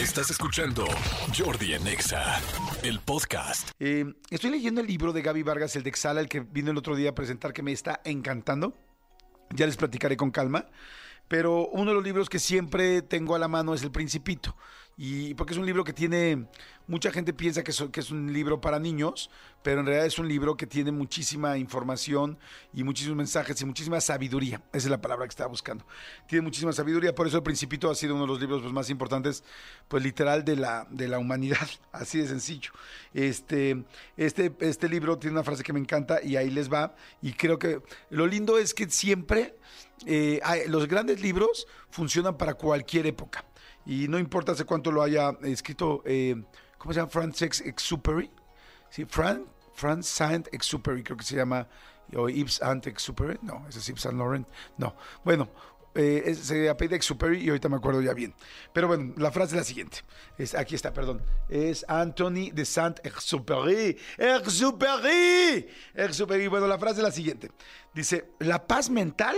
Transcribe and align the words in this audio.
Estás 0.00 0.30
escuchando 0.30 0.86
Jordi 1.36 1.74
en 1.74 1.86
Exa, 1.86 2.40
el 2.82 3.00
podcast. 3.00 3.68
Eh, 3.78 4.06
estoy 4.30 4.48
leyendo 4.48 4.80
el 4.80 4.86
libro 4.86 5.12
de 5.12 5.20
Gaby 5.20 5.42
Vargas, 5.42 5.76
el 5.76 5.82
de 5.82 5.92
el 6.16 6.26
que 6.26 6.40
vino 6.40 6.70
el 6.70 6.78
otro 6.78 6.96
día 6.96 7.10
a 7.10 7.14
presentar, 7.14 7.52
que 7.52 7.62
me 7.62 7.72
está 7.72 8.00
encantando. 8.06 8.72
Ya 9.50 9.66
les 9.66 9.76
platicaré 9.76 10.16
con 10.16 10.30
calma. 10.30 10.64
Pero 11.28 11.68
uno 11.68 11.90
de 11.90 11.96
los 11.96 12.02
libros 12.02 12.30
que 12.30 12.38
siempre 12.38 13.02
tengo 13.02 13.34
a 13.34 13.38
la 13.38 13.46
mano 13.46 13.74
es 13.74 13.82
El 13.82 13.90
Principito. 13.90 14.56
Y 15.02 15.32
porque 15.32 15.54
es 15.54 15.58
un 15.58 15.64
libro 15.64 15.82
que 15.82 15.94
tiene, 15.94 16.44
mucha 16.86 17.10
gente 17.10 17.32
piensa 17.32 17.64
que 17.64 17.72
que 17.90 18.00
es 18.00 18.10
un 18.10 18.34
libro 18.34 18.60
para 18.60 18.78
niños, 18.78 19.30
pero 19.62 19.80
en 19.80 19.86
realidad 19.86 20.04
es 20.04 20.18
un 20.18 20.28
libro 20.28 20.58
que 20.58 20.66
tiene 20.66 20.92
muchísima 20.92 21.56
información 21.56 22.38
y 22.74 22.84
muchísimos 22.84 23.16
mensajes 23.16 23.58
y 23.62 23.64
muchísima 23.64 23.98
sabiduría. 24.02 24.60
Esa 24.74 24.88
es 24.88 24.90
la 24.90 25.00
palabra 25.00 25.24
que 25.24 25.30
estaba 25.30 25.48
buscando. 25.48 25.86
Tiene 26.28 26.42
muchísima 26.42 26.74
sabiduría, 26.74 27.14
por 27.14 27.26
eso 27.26 27.38
El 27.38 27.42
Principito 27.42 27.90
ha 27.90 27.94
sido 27.94 28.14
uno 28.14 28.24
de 28.24 28.28
los 28.28 28.40
libros 28.42 28.60
pues, 28.60 28.74
más 28.74 28.90
importantes, 28.90 29.42
pues 29.88 30.02
literal, 30.02 30.44
de 30.44 30.56
la, 30.56 30.86
de 30.90 31.08
la 31.08 31.18
humanidad. 31.18 31.66
Así 31.92 32.18
de 32.18 32.28
sencillo. 32.28 32.72
Este, 33.14 33.82
este, 34.18 34.52
este 34.60 34.86
libro 34.86 35.16
tiene 35.16 35.32
una 35.32 35.44
frase 35.44 35.62
que 35.62 35.72
me 35.72 35.80
encanta 35.80 36.22
y 36.22 36.36
ahí 36.36 36.50
les 36.50 36.70
va. 36.70 36.94
Y 37.22 37.32
creo 37.32 37.58
que 37.58 37.80
lo 38.10 38.26
lindo 38.26 38.58
es 38.58 38.74
que 38.74 38.90
siempre 38.90 39.56
eh, 40.04 40.42
los 40.66 40.86
grandes 40.88 41.22
libros 41.22 41.66
funcionan 41.88 42.36
para 42.36 42.52
cualquier 42.52 43.06
época. 43.06 43.46
Y 43.90 44.06
no 44.06 44.20
importa 44.20 44.52
hace 44.52 44.64
cuánto 44.64 44.92
lo 44.92 45.02
haya 45.02 45.36
escrito, 45.42 46.02
eh, 46.04 46.40
¿cómo 46.78 46.94
se 46.94 47.00
llama? 47.00 47.10
Francis 47.10 47.60
Exupery. 47.60 48.30
Sí, 48.88 49.04
Fran, 49.04 49.44
Franz 49.74 50.06
Saint-Exupéry, 50.06 51.02
creo 51.02 51.16
que 51.16 51.24
se 51.24 51.34
llama, 51.34 51.66
o 52.14 52.28
Yves 52.28 52.54
Saint-Exupéry, 52.54 53.40
no, 53.42 53.66
ese 53.68 53.80
es 53.80 53.86
Yves 53.88 54.02
Saint 54.02 54.16
Laurent, 54.16 54.46
no. 54.78 54.94
Bueno, 55.24 55.48
eh, 55.96 56.36
se 56.40 56.68
apellida 56.68 56.94
Exupéry 56.94 57.40
y 57.40 57.48
ahorita 57.48 57.68
me 57.68 57.78
acuerdo 57.78 58.00
ya 58.00 58.14
bien. 58.14 58.32
Pero 58.72 58.86
bueno, 58.86 59.12
la 59.16 59.32
frase 59.32 59.56
es 59.56 59.58
la 59.58 59.64
siguiente, 59.64 59.98
es, 60.38 60.54
aquí 60.54 60.76
está, 60.76 60.92
perdón, 60.92 61.20
es 61.48 61.84
Anthony 61.88 62.52
de 62.52 62.64
Saint-Exupéry, 62.64 63.98
Exupéry, 64.18 65.66
Exupéry. 65.94 66.46
Bueno, 66.46 66.68
la 66.68 66.78
frase 66.78 67.00
es 67.00 67.04
la 67.04 67.10
siguiente, 67.10 67.50
dice, 67.92 68.30
la 68.38 68.68
paz 68.68 68.88
mental 68.88 69.36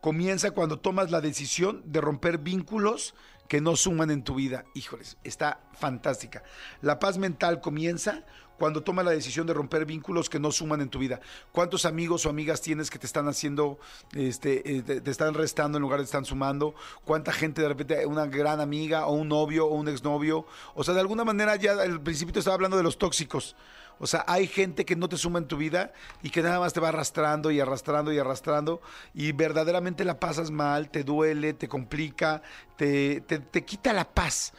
comienza 0.00 0.52
cuando 0.52 0.78
tomas 0.78 1.10
la 1.10 1.20
decisión 1.20 1.82
de 1.86 2.00
romper 2.00 2.38
vínculos 2.38 3.14
que 3.54 3.60
no 3.60 3.76
suman 3.76 4.10
en 4.10 4.24
tu 4.24 4.34
vida. 4.34 4.64
Híjoles, 4.74 5.16
está 5.22 5.60
fantástica. 5.78 6.42
La 6.82 6.98
paz 6.98 7.18
mental 7.18 7.60
comienza 7.60 8.24
cuando 8.58 8.82
tomas 8.82 9.04
la 9.04 9.12
decisión 9.12 9.46
de 9.46 9.54
romper 9.54 9.86
vínculos 9.86 10.28
que 10.28 10.40
no 10.40 10.50
suman 10.50 10.80
en 10.80 10.88
tu 10.88 10.98
vida. 10.98 11.20
¿Cuántos 11.52 11.84
amigos 11.84 12.26
o 12.26 12.30
amigas 12.30 12.60
tienes 12.62 12.90
que 12.90 12.98
te 12.98 13.06
están 13.06 13.28
haciendo, 13.28 13.78
este, 14.12 14.78
eh, 14.78 14.82
te, 14.82 15.08
están 15.08 15.34
restando 15.34 15.78
en 15.78 15.82
lugar 15.82 16.00
de 16.00 16.04
están 16.04 16.24
sumando? 16.24 16.74
¿Cuánta 17.04 17.30
gente 17.32 17.62
de 17.62 17.68
repente, 17.68 18.04
una 18.06 18.26
gran 18.26 18.60
amiga 18.60 19.06
o 19.06 19.12
un 19.12 19.28
novio 19.28 19.68
o 19.68 19.74
un 19.76 19.86
exnovio? 19.86 20.46
O 20.74 20.82
sea, 20.82 20.92
de 20.94 21.00
alguna 21.00 21.22
manera 21.24 21.54
ya 21.54 21.74
al 21.80 22.00
principio 22.00 22.32
te 22.32 22.40
estaba 22.40 22.56
hablando 22.56 22.76
de 22.76 22.82
los 22.82 22.98
tóxicos. 22.98 23.54
O 23.98 24.06
sea, 24.06 24.24
hay 24.26 24.46
gente 24.46 24.84
que 24.84 24.96
no 24.96 25.08
te 25.08 25.16
suma 25.16 25.38
en 25.38 25.46
tu 25.46 25.56
vida 25.56 25.92
y 26.22 26.30
que 26.30 26.42
nada 26.42 26.60
más 26.60 26.72
te 26.72 26.80
va 26.80 26.88
arrastrando 26.88 27.50
y 27.50 27.60
arrastrando 27.60 28.12
y 28.12 28.18
arrastrando 28.18 28.80
y 29.14 29.32
verdaderamente 29.32 30.04
la 30.04 30.18
pasas 30.18 30.50
mal, 30.50 30.90
te 30.90 31.04
duele, 31.04 31.54
te 31.54 31.68
complica, 31.68 32.42
te, 32.76 33.20
te, 33.20 33.64
quita 33.64 33.92
la 33.92 34.04
paz. 34.04 34.52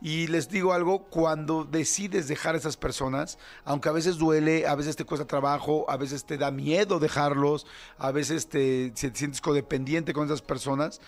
Y 0.00 0.26
les 0.26 0.50
digo 0.50 0.72
algo, 0.72 1.04
cuando 1.04 1.64
decides 1.64 2.28
dejar 2.28 2.54
a 2.54 2.58
esas 2.58 2.76
personas, 2.76 3.38
aunque 3.64 3.88
a 3.88 3.92
veces 3.92 4.18
duele, 4.18 4.66
a 4.66 4.74
veces 4.74 4.94
te 4.94 5.04
cuesta 5.04 5.26
trabajo, 5.26 5.86
a 5.88 5.96
veces 5.96 6.26
te 6.26 6.36
da 6.36 6.50
miedo 6.50 6.98
dejarlos, 6.98 7.66
a 7.98 8.12
veces 8.12 8.48
te, 8.48 8.90
te 8.90 9.14
sientes 9.14 9.40
codependiente 9.40 10.12
con 10.12 10.26
esas 10.26 10.42
personas, 10.42 11.00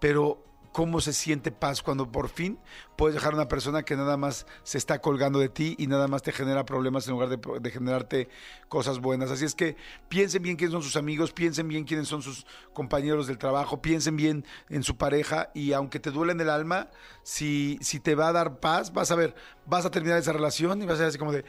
pero 0.00 0.44
cómo 0.76 1.00
se 1.00 1.14
siente 1.14 1.52
paz 1.52 1.82
cuando 1.82 2.12
por 2.12 2.28
fin 2.28 2.58
puedes 2.96 3.14
dejar 3.14 3.32
a 3.32 3.36
una 3.36 3.48
persona 3.48 3.82
que 3.82 3.96
nada 3.96 4.18
más 4.18 4.46
se 4.62 4.76
está 4.76 5.00
colgando 5.00 5.38
de 5.38 5.48
ti 5.48 5.74
y 5.78 5.86
nada 5.86 6.06
más 6.06 6.20
te 6.20 6.32
genera 6.32 6.66
problemas 6.66 7.06
en 7.06 7.12
lugar 7.12 7.30
de, 7.30 7.70
generarte 7.70 8.28
cosas 8.68 8.98
buenas. 8.98 9.30
Así 9.30 9.46
es 9.46 9.54
que 9.54 9.74
piensen 10.10 10.42
bien 10.42 10.56
quiénes 10.56 10.72
son 10.72 10.82
sus 10.82 10.96
amigos, 10.96 11.32
piensen 11.32 11.66
bien 11.66 11.84
quiénes 11.84 12.08
son 12.08 12.20
sus 12.20 12.46
compañeros 12.74 13.26
del 13.26 13.38
trabajo, 13.38 13.80
piensen 13.80 14.16
bien 14.16 14.44
en 14.68 14.82
su 14.82 14.98
pareja 14.98 15.50
y 15.54 15.72
aunque 15.72 15.98
te 15.98 16.10
duele 16.10 16.32
en 16.32 16.42
el 16.42 16.50
alma, 16.50 16.90
si, 17.22 17.78
si 17.80 17.98
te 17.98 18.14
va 18.14 18.28
a 18.28 18.32
dar 18.32 18.60
paz, 18.60 18.92
vas 18.92 19.10
a 19.10 19.14
ver, 19.14 19.34
vas 19.64 19.86
a 19.86 19.90
terminar 19.90 20.18
esa 20.18 20.34
relación 20.34 20.82
y 20.82 20.84
vas 20.84 20.96
a 20.96 20.98
ser 20.98 21.06
así 21.06 21.16
como 21.16 21.32
de... 21.32 21.46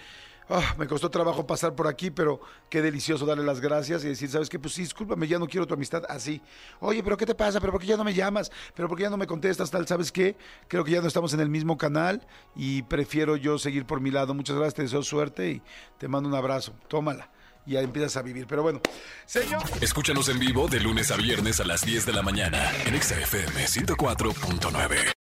"Ah, 0.50 0.76
me 0.78 0.88
costó 0.88 1.10
trabajo 1.10 1.46
pasar 1.46 1.76
por 1.76 1.88
aquí, 1.88 2.10
pero 2.10 2.40
qué 2.70 2.82
delicioso 2.82 3.26
darle 3.26 3.44
las 3.44 3.60
gracias 3.60 4.04
y 4.04 4.08
decir, 4.10 4.30
¿sabes 4.30 4.50
qué? 4.50 4.60
Pues 4.60 4.74
sí, 4.74 4.82
discúlpame, 4.82 5.28
ya 5.28 5.40
no 5.40 5.48
quiero 5.48 5.68
tu 5.68 5.74
amistad 5.74 6.04
así. 6.08 6.42
Oye, 6.80 7.04
pero 7.04 7.18
¿qué 7.18 7.26
te 7.26 7.36
pasa? 7.36 7.60
¿Pero 7.60 7.72
por 7.74 7.82
qué 7.82 7.88
ya 7.88 7.98
no 7.98 8.04
me 8.04 8.14
llamas? 8.14 8.52
¿Pero 8.74 8.88
por 8.88 8.98
qué 8.98 9.04
ya 9.04 9.10
no 9.10 9.18
me 9.18 9.28
contestas? 9.28 9.70
Tal, 9.72 9.88
¿sabes 9.88 10.12
qué? 10.12 10.36
Creo 10.68 10.84
que 10.84 10.92
ya 10.92 11.02
no 11.02 11.08
estamos 11.08 11.34
en 11.34 11.40
el 11.40 11.50
mismo 11.50 11.78
canal 11.78 12.26
y 12.56 12.84
prefiero 12.84 13.36
yo 13.36 13.58
seguir 13.60 13.86
por 13.86 14.00
mi 14.00 14.12
lado. 14.12 14.34
Muchas 14.34 14.56
gracias, 14.56 14.76
te 14.76 14.82
deseo 14.84 15.04
suerte 15.04 15.52
y 15.52 15.62
te 15.98 16.08
mando 16.08 16.30
un 16.30 16.36
abrazo. 16.36 16.74
Tómala. 16.88 17.30
Y 17.66 17.74
ya 17.74 17.82
empiezas 17.82 18.16
a 18.16 18.22
vivir. 18.22 18.48
Pero 18.48 18.64
bueno, 18.64 18.80
señor. 19.26 19.62
Escúchanos 19.82 20.30
en 20.30 20.40
vivo 20.40 20.70
de 20.70 20.80
lunes 20.80 21.12
a 21.12 21.18
viernes 21.18 21.60
a 21.60 21.66
las 21.66 21.82
10 21.86 22.06
de 22.06 22.14
la 22.14 22.22
mañana 22.22 22.72
en 22.86 22.96
Exa 22.96 23.20
FM 23.20 23.66
104.9. 23.66 25.17